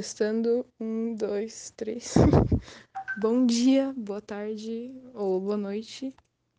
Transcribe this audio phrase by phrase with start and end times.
[0.00, 0.64] Testando.
[0.80, 2.14] Um, dois, três.
[3.20, 6.14] Bom dia, boa tarde ou boa noite.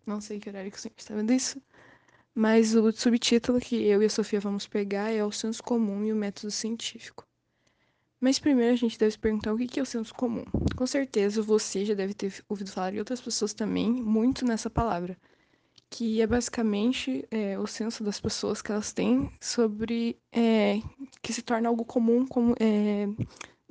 [0.06, 1.60] Não sei que horário que você está vendo isso.
[2.36, 6.14] Mas o subtítulo que eu e a Sofia vamos pegar é o senso comum e
[6.14, 7.26] o método científico.
[8.20, 10.46] Mas primeiro a gente deve se perguntar o que é o senso comum.
[10.76, 15.18] Com certeza você já deve ter ouvido falar e outras pessoas também muito nessa palavra
[15.92, 20.80] que é basicamente é, o senso das pessoas que elas têm sobre é,
[21.22, 23.08] que se torna algo comum, como, é,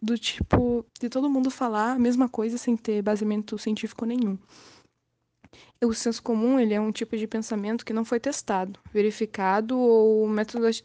[0.01, 4.39] do tipo de todo mundo falar a mesma coisa sem ter baseamento científico nenhum.
[5.83, 10.29] O senso comum ele é um tipo de pensamento que não foi testado, verificado ou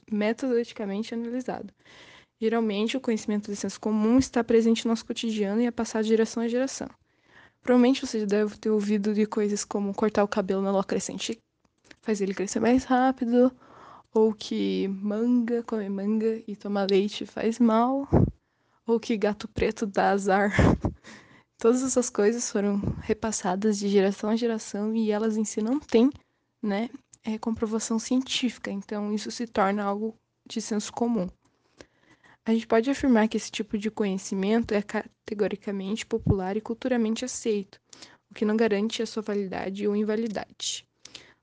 [0.10, 1.74] metodologicamente analisado.
[2.40, 6.10] Geralmente, o conhecimento de senso comum está presente no nosso cotidiano e é passado de
[6.10, 6.90] geração a geração.
[7.66, 11.36] Provavelmente você já deve ter ouvido de coisas como cortar o cabelo na lua crescente
[12.04, 13.52] faz ele crescer mais rápido,
[14.14, 18.08] ou que manga, comer manga e tomar leite faz mal,
[18.86, 20.52] ou que gato preto dá azar.
[21.58, 26.12] Todas essas coisas foram repassadas de geração a geração e elas em si não têm,
[26.62, 26.92] né,
[27.24, 30.14] é, comprovação científica, então isso se torna algo
[30.48, 31.28] de senso comum.
[32.48, 37.82] A gente pode afirmar que esse tipo de conhecimento é categoricamente popular e culturalmente aceito,
[38.30, 40.88] o que não garante a sua validade ou invalidade.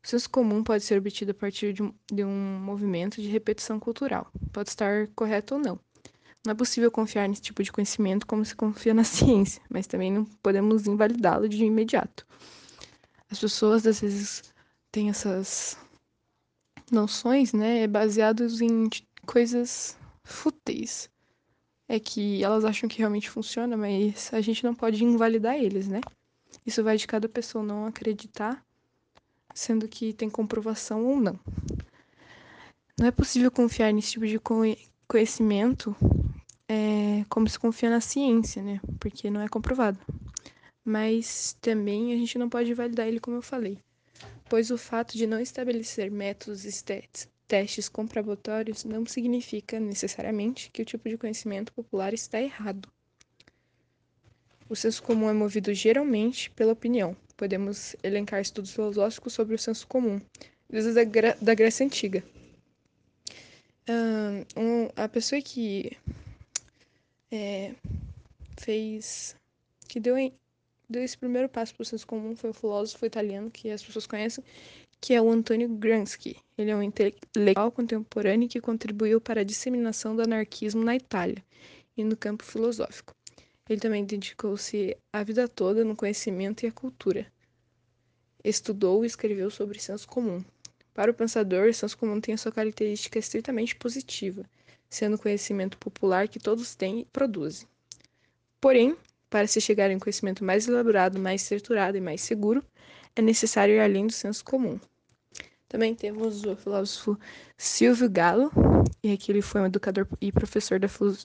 [0.04, 3.80] O senso comum pode ser obtido a partir de um, de um movimento de repetição
[3.80, 4.30] cultural.
[4.52, 5.80] Pode estar correto ou não.
[6.44, 10.12] Não é possível confiar nesse tipo de conhecimento como se confia na ciência, mas também
[10.12, 12.24] não podemos invalidá-lo de imediato.
[13.28, 14.54] As pessoas, às vezes,
[14.92, 15.76] têm essas
[16.92, 18.88] noções, né, baseadas em
[19.26, 21.10] coisas fúteis.
[21.88, 26.00] É que elas acham que realmente funciona, mas a gente não pode invalidar eles, né?
[26.64, 28.64] Isso vai de cada pessoa não acreditar,
[29.54, 31.38] sendo que tem comprovação ou não.
[32.98, 34.40] Não é possível confiar nesse tipo de
[35.06, 35.96] conhecimento
[36.68, 38.80] é, como se confia na ciência, né?
[38.98, 39.98] Porque não é comprovado.
[40.84, 43.78] Mas também a gente não pode validar ele, como eu falei,
[44.48, 46.64] pois o fato de não estabelecer métodos
[47.52, 52.88] testes comprobatórios não significa necessariamente que o tipo de conhecimento popular está errado.
[54.70, 57.14] O senso comum é movido geralmente pela opinião.
[57.36, 60.18] Podemos elencar estudos filosóficos sobre o senso comum,
[60.66, 61.04] desde a
[61.42, 62.24] da Grécia Antiga.
[64.56, 65.94] Um, a pessoa que
[67.30, 67.74] é,
[68.58, 69.36] fez.
[69.88, 70.16] que deu,
[70.92, 74.06] deu esse primeiro passo para o senso comum foi o filósofo italiano que as pessoas
[74.06, 74.44] conhecem,
[75.00, 76.36] que é o Antônio Gramsci.
[76.56, 81.42] Ele é um intelectual contemporâneo que contribuiu para a disseminação do anarquismo na Itália
[81.96, 83.14] e no campo filosófico.
[83.68, 87.26] Ele também dedicou-se a vida toda no conhecimento e a cultura.
[88.44, 90.44] Estudou e escreveu sobre senso comum.
[90.92, 94.44] Para o pensador, o senso comum tem a sua característica estritamente positiva,
[94.90, 97.66] sendo o conhecimento popular que todos têm e produzem.
[98.60, 98.96] Porém,
[99.32, 102.62] para se chegar a um conhecimento mais elaborado, mais estruturado e mais seguro,
[103.16, 104.78] é necessário ir além do senso comum.
[105.66, 107.18] Também temos o filósofo
[107.56, 108.52] Silvio Galo,
[109.02, 110.78] e aqui ele foi um educador e professor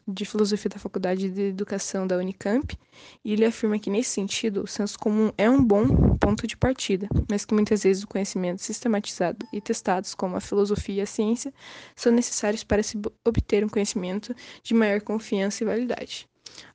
[0.08, 2.80] de filosofia da Faculdade de Educação da Unicamp,
[3.26, 7.10] e ele afirma que, nesse sentido, o senso comum é um bom ponto de partida,
[7.30, 11.54] mas que muitas vezes o conhecimento sistematizado e testados, como a filosofia e a ciência,
[11.94, 16.26] são necessários para se obter um conhecimento de maior confiança e validade.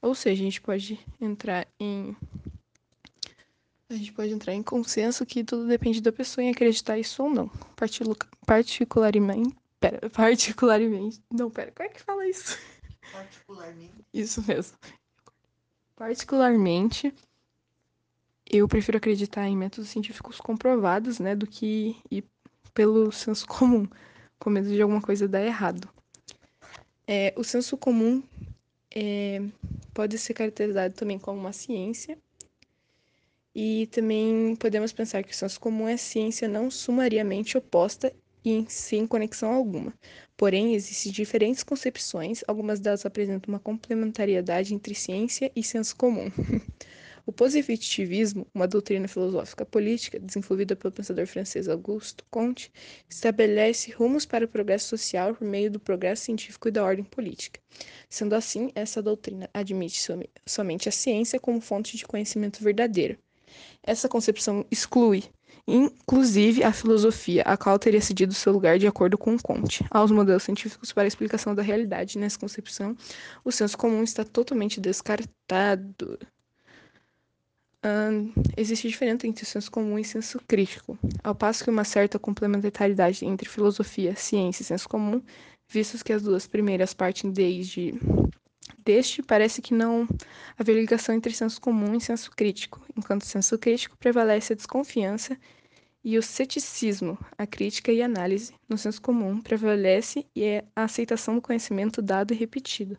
[0.01, 2.17] Ou seja, a gente pode entrar em
[3.89, 7.29] a gente pode entrar em consenso que tudo depende da pessoa em acreditar isso ou
[7.29, 7.51] não.
[8.47, 9.55] Particularmente.
[9.79, 11.23] Pera, particularmente.
[11.31, 12.59] Não, pera, como é que fala isso?
[13.13, 13.93] Particularmente.
[14.15, 14.79] Isso mesmo.
[15.95, 17.15] Particularmente,
[18.51, 22.25] eu prefiro acreditar em métodos científicos comprovados, né, do que ir
[22.73, 23.87] pelo senso comum,
[24.39, 25.89] com medo de alguma coisa dar errado.
[27.07, 28.23] É, o senso comum
[28.95, 29.43] é,
[29.95, 32.19] pode ser caracterizado também como uma ciência
[33.55, 38.13] e também podemos pensar que o senso comum é ciência não sumariamente oposta
[38.45, 39.93] e sem conexão alguma.
[40.37, 46.31] Porém, existem diferentes concepções, algumas delas apresentam uma complementariedade entre ciência e senso comum.
[47.27, 52.73] o positivismo, uma doutrina filosófica política desenvolvida pelo pensador francês Auguste Comte,
[53.09, 57.61] estabelece rumos para o progresso social por meio do progresso científico e da ordem política.
[58.09, 60.01] Sendo assim, essa doutrina admite
[60.47, 63.19] somente a ciência como fonte de conhecimento verdadeiro
[63.83, 65.25] essa concepção exclui,
[65.67, 70.43] inclusive, a filosofia, a qual teria cedido seu lugar de acordo com Comte aos modelos
[70.43, 72.19] científicos para a explicação da realidade.
[72.19, 72.97] Nessa concepção,
[73.45, 76.19] o senso comum está totalmente descartado.
[78.57, 83.49] Existe diferença entre senso comum e senso crítico, ao passo que uma certa complementariedade entre
[83.49, 85.23] filosofia, ciência e senso comum,
[85.69, 87.95] vistos que as duas primeiras partem desde
[88.85, 90.09] Deste, parece que não
[90.59, 95.39] haver ligação entre senso comum e senso crítico, enquanto senso crítico prevalece a desconfiança
[96.03, 100.85] e o ceticismo, a crítica e a análise, no senso comum, prevalece e é a
[100.85, 102.99] aceitação do conhecimento dado e repetido.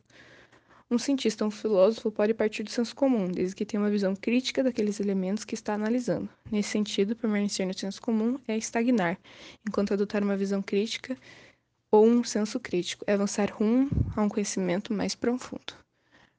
[0.94, 4.16] Um cientista ou um filósofo pode partir do senso comum, desde que tenha uma visão
[4.16, 6.30] crítica daqueles elementos que está analisando.
[6.51, 9.18] Nesse sentido, permanecer no senso comum é estagnar,
[9.68, 11.18] enquanto adotar uma visão crítica
[11.90, 15.74] ou um senso crítico é avançar rumo a um conhecimento mais profundo.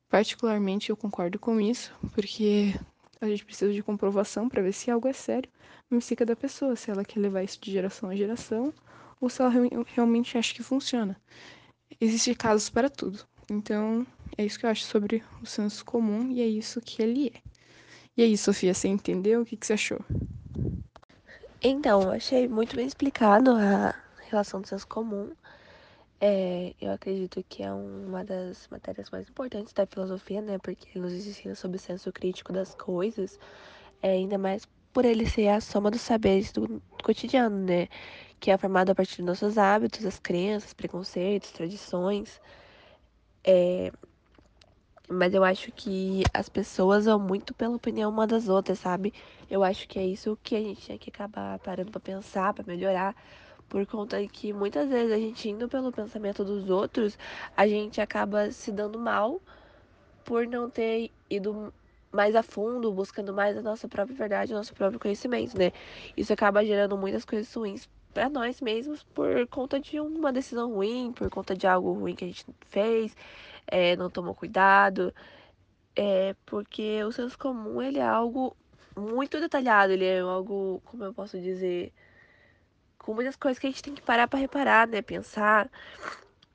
[0.09, 2.73] Particularmente, eu concordo com isso, porque
[3.21, 5.51] a gente precisa de comprovação para ver se algo é sério
[5.91, 8.73] na psique da pessoa, se ela quer levar isso de geração a geração
[9.21, 9.51] ou se ela
[9.97, 11.21] realmente acha que funciona.
[12.01, 13.27] Existem casos para tudo.
[13.51, 14.07] Então,
[14.37, 17.41] é isso que eu acho sobre o senso comum e é isso que ele é.
[18.17, 19.43] E aí, Sofia, você entendeu?
[19.43, 19.99] O que, que você achou?
[21.63, 23.95] Então, achei muito bem explicado a
[24.29, 25.33] relação do senso comum.
[26.21, 30.59] É, eu acredito que é uma das matérias mais importantes da filosofia, né?
[30.59, 33.39] Porque nos ensina sobre o senso crítico das coisas,
[34.03, 37.89] é, ainda mais por ele ser a soma dos saberes do cotidiano, né?
[38.39, 42.41] Que é formado a partir dos nossos hábitos, as crenças, preconceitos, tradições.
[43.43, 43.91] É,
[45.09, 49.13] mas eu acho que as pessoas vão muito pela opinião uma das outras, sabe?
[49.51, 52.65] Eu acho que é isso que a gente tem que acabar parando pra pensar, para
[52.65, 53.15] melhorar.
[53.69, 57.19] Por conta que muitas vezes a gente indo pelo pensamento dos outros,
[57.57, 59.41] a gente acaba se dando mal
[60.25, 61.73] por não ter ido
[62.13, 65.73] mais a fundo, buscando mais a nossa própria verdade, o nosso próprio conhecimento, né?
[66.17, 71.13] Isso acaba gerando muitas coisas ruins para nós mesmos por conta de uma decisão ruim,
[71.13, 73.17] por conta de algo ruim que a gente fez,
[73.67, 75.15] é, não tomou cuidado.
[75.97, 78.57] É porque o senso comum ele é algo
[78.97, 81.93] muito detalhado, ele é algo, como eu posso dizer,
[82.99, 85.03] com muitas coisas que a gente tem que parar para reparar, né?
[85.03, 85.71] Pensar.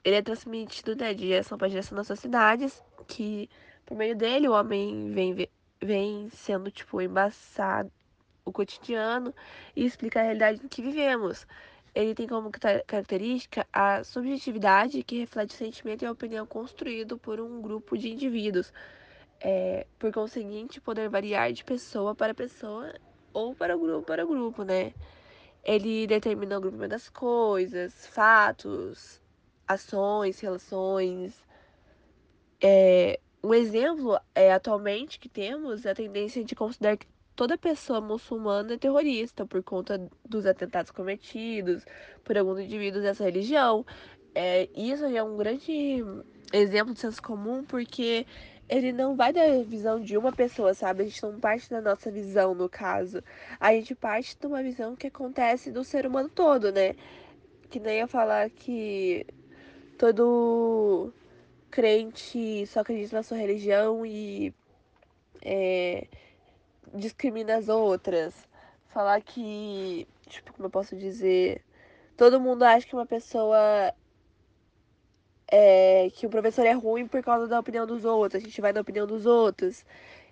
[0.03, 3.49] Ele é transmitido né, de geração para geração nas sociedades, que
[3.85, 5.49] por meio dele o homem vem,
[5.81, 7.91] vem sendo, tipo, embaçado
[8.45, 9.33] o cotidiano
[9.75, 11.45] e explica a realidade em que vivemos.
[11.93, 17.39] Ele tem como característica a subjetividade que reflete o sentimento e a opinião construído por
[17.39, 18.71] um grupo de indivíduos.
[19.41, 22.93] É, por conseguinte, poder variar de pessoa para pessoa
[23.33, 24.93] ou para grupo para grupo, né?
[25.63, 29.21] Ele determina o grupamento das coisas, fatos,
[29.67, 31.45] ações, relações.
[32.61, 37.07] É, um exemplo é atualmente que temos a tendência de considerar que
[37.39, 41.85] toda pessoa muçulmana é terrorista por conta dos atentados cometidos
[42.21, 43.85] por alguns indivíduos dessa religião.
[44.35, 46.03] É, isso é um grande
[46.51, 48.27] exemplo de senso comum porque
[48.67, 51.03] ele não vai da visão de uma pessoa, sabe?
[51.03, 53.23] A gente não parte da nossa visão, no caso.
[53.57, 56.93] A gente parte de uma visão que acontece do ser humano todo, né?
[57.69, 59.25] Que nem ia falar que
[59.97, 61.13] todo
[61.71, 64.53] crente só acredita na sua religião e
[65.41, 66.05] é,
[66.93, 68.33] discrimina as outras.
[68.89, 71.63] Falar que, tipo, como eu posso dizer,
[72.17, 73.93] todo mundo acha que uma pessoa
[75.51, 78.71] é, que o professor é ruim por causa da opinião dos outros, a gente vai
[78.73, 79.85] na opinião dos outros.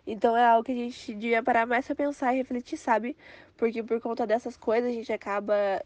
[0.05, 3.17] Então é algo que a gente devia parar mais pra pensar e refletir, sabe?
[3.57, 5.83] Porque por conta dessas coisas a gente acaba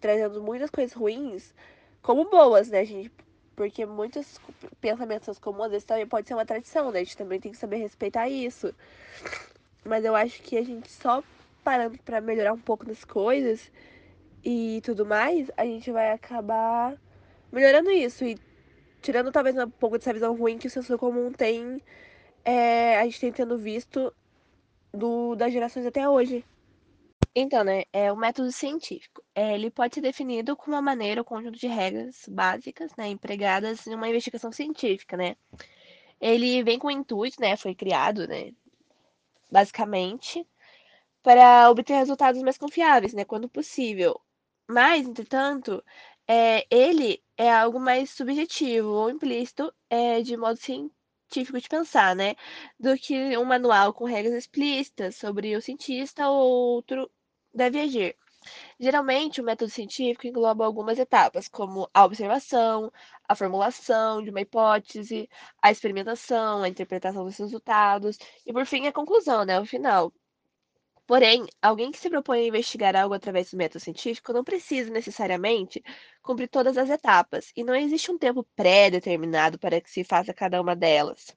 [0.00, 1.54] trazendo muitas coisas ruins
[2.02, 3.10] como boas, né, gente?
[3.56, 4.38] Porque muitos
[4.80, 7.00] pensamentos comuns às vezes também pode ser uma tradição, né?
[7.00, 8.74] A gente também tem que saber respeitar isso.
[9.84, 11.22] Mas eu acho que a gente só
[11.62, 13.70] parando para melhorar um pouco das coisas
[14.44, 16.96] e tudo mais, a gente vai acabar
[17.50, 18.38] melhorando isso e
[19.00, 21.80] tirando talvez um pouco dessa visão ruim que o senso comum tem,
[22.44, 24.12] é, a gente tem tendo visto
[24.92, 26.44] do, das gerações até hoje.
[27.34, 29.22] Então, né, é o método científico.
[29.34, 33.86] É, ele pode ser definido como uma maneira ou conjunto de regras básicas, né, empregadas
[33.86, 35.36] em uma investigação científica, né.
[36.20, 38.52] Ele vem com o intuito, né, foi criado, né,
[39.54, 40.46] basicamente,
[41.22, 44.20] para obter resultados mais confiáveis, né, quando possível.
[44.68, 45.82] Mas, entretanto,
[46.28, 52.34] é, ele é algo mais subjetivo ou implícito, é, de modo científico de pensar, né?
[52.78, 57.10] Do que um manual com regras explícitas sobre o cientista ou outro
[57.54, 58.16] deve agir.
[58.84, 62.92] Geralmente, o método científico engloba algumas etapas, como a observação,
[63.26, 65.26] a formulação de uma hipótese,
[65.62, 70.12] a experimentação, a interpretação dos resultados e, por fim, a conclusão, né, o final.
[71.06, 75.82] Porém, alguém que se propõe a investigar algo através do método científico não precisa necessariamente
[76.22, 80.60] cumprir todas as etapas, e não existe um tempo pré-determinado para que se faça cada
[80.60, 81.34] uma delas.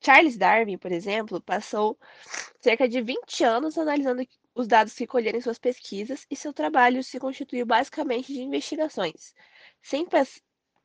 [0.00, 1.96] Charles Darwin, por exemplo, passou
[2.60, 4.22] cerca de 20 anos analisando
[4.58, 9.32] os dados que colheram em suas pesquisas, e seu trabalho se constituiu basicamente de investigações.
[9.80, 10.04] Sem,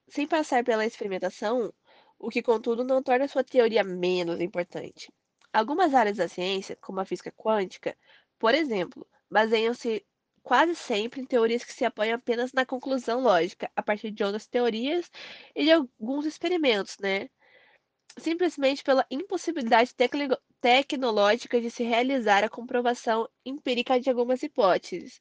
[0.07, 1.73] sem passar pela experimentação,
[2.19, 5.11] o que, contudo, não torna sua teoria menos importante.
[5.51, 7.97] Algumas áreas da ciência, como a física quântica,
[8.37, 10.05] por exemplo, baseiam-se
[10.43, 14.45] quase sempre em teorias que se apoiam apenas na conclusão lógica, a partir de outras
[14.45, 15.09] teorias
[15.55, 17.27] e de alguns experimentos, né?
[18.19, 19.95] Simplesmente pela impossibilidade
[20.63, 25.19] tecnológica de se realizar a comprovação empírica de algumas hipóteses.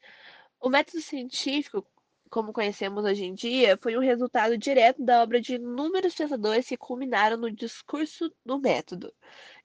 [0.61, 1.85] O método científico,
[2.31, 6.77] como conhecemos hoje em dia, foi um resultado direto da obra de inúmeros pensadores que
[6.77, 9.13] culminaram no discurso do método,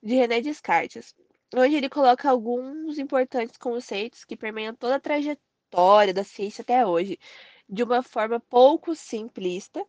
[0.02, 1.14] de René Descartes.
[1.54, 7.20] Hoje ele coloca alguns importantes conceitos que permeiam toda a trajetória da ciência até hoje,
[7.68, 9.86] de uma forma pouco simplista,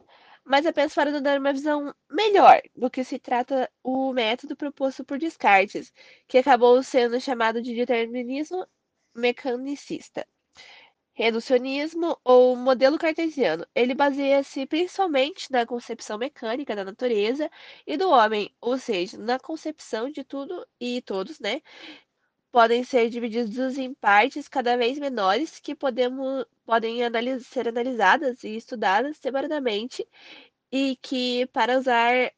[0.50, 5.20] mas apenas para dar uma visão melhor do que se trata o método proposto por
[5.20, 5.94] Descartes,
[6.28, 8.66] que acabou sendo chamado de determinismo
[9.16, 10.28] mecanicista
[11.14, 13.66] reducionismo ou modelo cartesiano.
[13.76, 17.50] Ele baseia-se principalmente na concepção mecânica da natureza
[17.86, 21.62] e do homem, ou seja, na concepção de tudo e todos, né?
[22.52, 28.56] Podem ser divididos em partes cada vez menores que podemos, podem analis ser analisadas e
[28.56, 30.08] estudadas separadamente
[30.72, 32.32] e que, para usar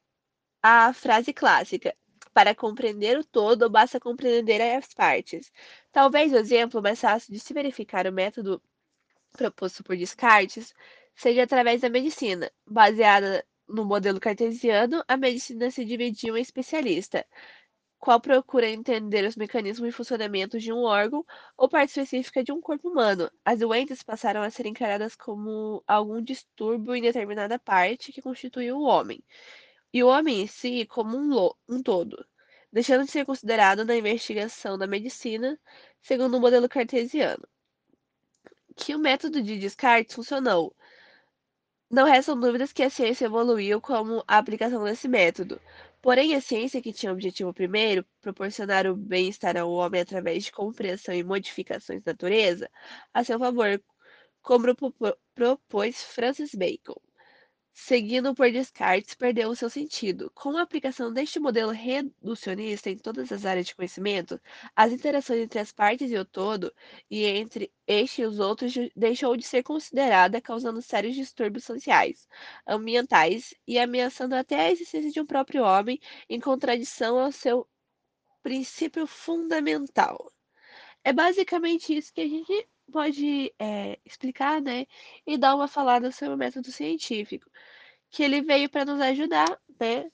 [0.63, 1.95] a frase clássica,
[2.33, 5.51] para compreender o todo, basta compreender as partes.
[5.91, 8.61] Talvez o exemplo mais fácil de se verificar o método
[9.33, 10.73] proposto por Descartes
[11.15, 12.51] seja através da medicina.
[12.65, 17.25] Baseada no modelo cartesiano, a medicina se dividiu em especialista,
[18.01, 21.25] qual procura entender os mecanismos e funcionamentos de um órgão
[21.57, 23.31] ou parte específica de um corpo humano.
[23.45, 28.81] As doentes passaram a ser encaradas como algum distúrbio em determinada parte que constitui o
[28.81, 29.23] homem,
[29.93, 32.25] e o homem em si como um, um todo,
[32.73, 35.59] deixando de ser considerado na investigação da medicina
[36.01, 37.47] segundo o modelo cartesiano
[38.75, 40.75] que o método de descarte funcionou.
[41.89, 45.61] Não restam dúvidas que a ciência evoluiu como a aplicação desse método.
[46.01, 50.51] Porém, a ciência que tinha o objetivo primeiro, proporcionar o bem-estar ao homem através de
[50.51, 52.69] compreensão e modificações da natureza,
[53.13, 53.81] a seu favor,
[54.41, 54.75] como
[55.35, 56.99] propôs Francis Bacon
[57.73, 60.31] seguindo por Descartes, perdeu o seu sentido.
[60.35, 64.39] Com a aplicação deste modelo reducionista em todas as áreas de conhecimento,
[64.75, 66.73] as interações entre as partes e o todo,
[67.09, 72.27] e entre este e os outros, deixou de ser considerada, causando sérios distúrbios sociais,
[72.67, 75.99] ambientais e ameaçando até a existência de um próprio homem,
[76.29, 77.67] em contradição ao seu
[78.43, 80.31] princípio fundamental.
[81.03, 84.85] É basicamente isso que a gente pode é, explicar, né?
[85.25, 87.49] E dar uma falada sobre o método científico,
[88.09, 90.11] que ele veio para nos ajudar, né?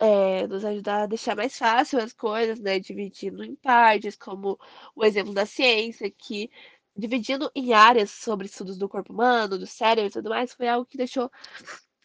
[0.00, 2.78] É, nos ajudar a deixar mais fácil as coisas, né?
[2.78, 4.58] Dividindo em partes, como
[4.94, 6.50] o exemplo da ciência, que
[6.96, 10.86] dividindo em áreas sobre estudos do corpo humano, do cérebro e tudo mais, foi algo
[10.86, 11.30] que deixou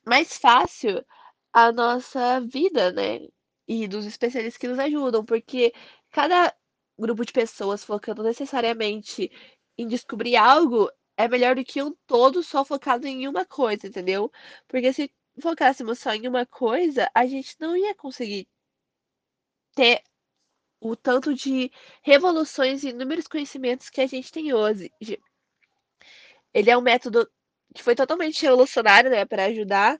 [0.05, 1.03] mais fácil
[1.53, 3.27] a nossa vida, né?
[3.67, 5.73] E dos especialistas que nos ajudam, porque
[6.11, 6.53] cada
[6.97, 9.31] grupo de pessoas focando necessariamente
[9.77, 14.31] em descobrir algo é melhor do que um todo só focado em uma coisa, entendeu?
[14.67, 18.47] Porque se focássemos só em uma coisa, a gente não ia conseguir
[19.75, 20.01] ter
[20.79, 21.71] o tanto de
[22.01, 24.91] revoluções e inúmeros conhecimentos que a gente tem hoje.
[26.53, 27.29] Ele é um método
[27.73, 29.99] que foi totalmente revolucionário, né, para ajudar.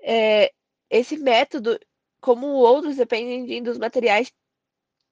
[0.00, 0.52] É,
[0.88, 1.78] esse método,
[2.20, 4.32] como outros, dependem dos materiais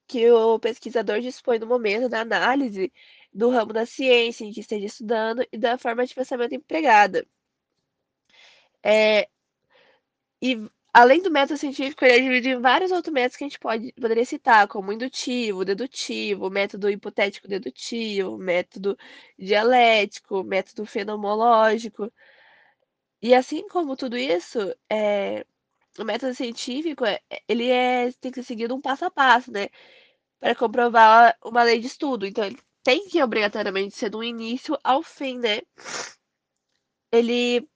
[0.07, 2.91] que o pesquisador dispõe no momento da análise
[3.33, 7.25] do ramo da ciência em que esteja estudando e da forma de pensamento empregada.
[8.83, 9.27] É,
[10.41, 13.59] e além do método científico, ele é dividido em vários outros métodos que a gente
[13.59, 18.97] pode, poderia citar, como indutivo, dedutivo, método hipotético dedutivo, método
[19.37, 22.11] dialético, método fenomenológico.
[23.21, 24.59] E assim como tudo isso,
[24.89, 25.45] é,
[25.99, 29.67] o método científico, é, ele é, tem que ser seguido um passo a passo, né?
[30.39, 32.25] Para comprovar uma lei de estudo.
[32.25, 35.61] Então, ele tem que obrigatoriamente ser do início ao fim, né?
[37.11, 37.67] Ele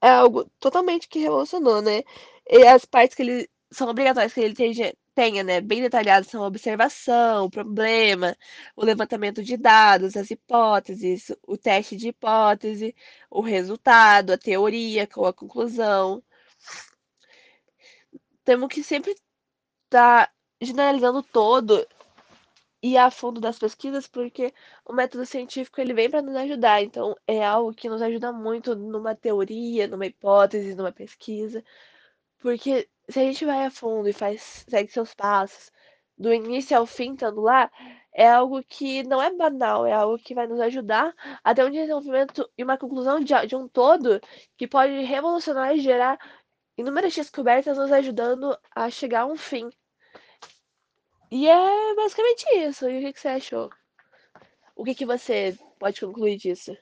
[0.00, 2.02] é algo totalmente que revolucionou, né?
[2.48, 6.42] E as partes que ele são obrigatórias que ele tenha, tenha, né, bem detalhadas são
[6.42, 8.36] a observação, o problema,
[8.76, 12.94] o levantamento de dados, as hipóteses, o teste de hipótese,
[13.30, 16.22] o resultado, a teoria com a conclusão
[18.50, 21.86] temos que sempre estar tá generalizando todo
[22.82, 24.52] e a fundo das pesquisas, porque
[24.84, 26.82] o método científico ele vem para nos ajudar.
[26.82, 31.62] Então, é algo que nos ajuda muito numa teoria, numa hipótese, numa pesquisa.
[32.40, 35.70] Porque se a gente vai a fundo e faz, segue seus passos,
[36.18, 37.70] do início ao fim, estando lá,
[38.12, 41.14] é algo que não é banal, é algo que vai nos ajudar
[41.44, 44.20] até um desenvolvimento e uma conclusão de, de um todo
[44.56, 46.18] que pode revolucionar e gerar
[46.76, 49.70] inúmeras descobertas nos ajudando a chegar a um fim.
[51.30, 52.88] E é basicamente isso.
[52.88, 53.70] E o que, que você achou?
[54.74, 56.76] O que, que você pode concluir disso?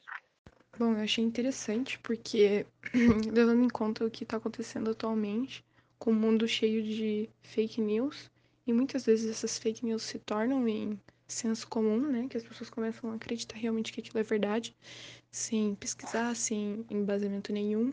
[0.78, 2.64] Bom, eu achei interessante porque,
[3.32, 5.64] levando em conta o que está acontecendo atualmente,
[5.98, 8.30] com o mundo cheio de fake news,
[8.66, 12.26] e muitas vezes essas fake news se tornam em senso comum, né?
[12.28, 14.74] Que as pessoas começam a acreditar realmente que aquilo é verdade,
[15.30, 17.92] sem pesquisar, sem embasamento nenhum.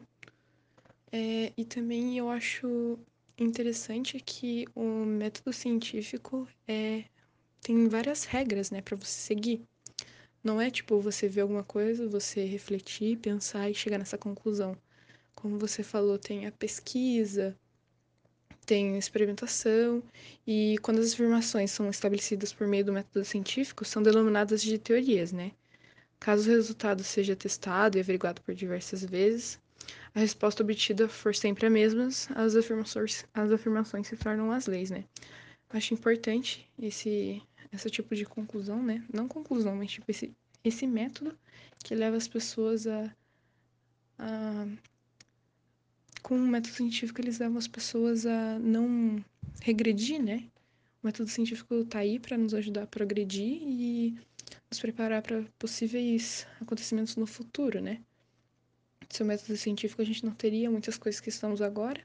[1.17, 2.99] É, e também eu acho
[3.37, 7.05] interessante que o método científico é,
[7.61, 9.61] tem várias regras, né, para você seguir.
[10.43, 14.77] Não é tipo você ver alguma coisa, você refletir, pensar e chegar nessa conclusão.
[15.33, 17.57] Como você falou, tem a pesquisa,
[18.65, 20.03] tem experimentação,
[20.45, 25.31] e quando as afirmações são estabelecidas por meio do método científico, são denominadas de teorias,
[25.31, 25.53] né?
[26.19, 29.61] Caso o resultado seja testado e averiguado por diversas vezes,
[30.13, 34.89] a resposta obtida for sempre a mesma, as afirmações, as afirmações se tornam as leis,
[34.89, 35.03] né?
[35.69, 39.03] Acho importante esse, esse tipo de conclusão, né?
[39.13, 41.37] Não conclusão, mas tipo esse, esse método
[41.83, 43.13] que leva as pessoas a,
[44.17, 44.67] a
[46.21, 49.23] com o método científico eles levam as pessoas a não
[49.61, 50.45] regredir, né?
[51.03, 54.17] O método científico está aí para nos ajudar a progredir e
[54.71, 58.01] nos preparar para possíveis acontecimentos no futuro, né?
[59.09, 62.01] Sem o método científico a gente não teria muitas coisas que estamos agora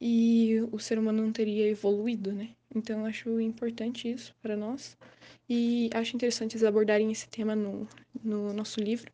[0.00, 2.50] e o ser humano não teria evoluído, né?
[2.74, 4.96] Então eu acho importante isso para nós
[5.48, 7.88] e acho interessante eles abordarem esse tema no,
[8.22, 9.10] no nosso livro,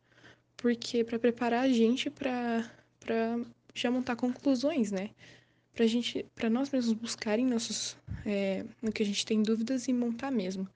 [0.57, 2.69] porque para preparar a gente para
[3.73, 5.09] já montar conclusões, né?
[5.73, 9.93] Pra gente, para nós mesmos buscarem nossos, é, no que a gente tem dúvidas e
[9.93, 10.67] montar mesmo.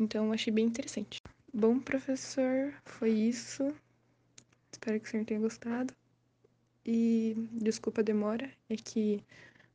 [0.00, 1.20] Então, achei bem interessante.
[1.52, 3.74] Bom, professor, foi isso.
[4.72, 5.94] Espero que o senhor tenha gostado.
[6.84, 9.22] E desculpa a demora, é que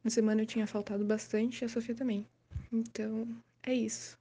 [0.03, 2.27] na semana eu tinha faltado bastante e a Sofia também.
[2.71, 3.27] Então,
[3.63, 4.17] é isso.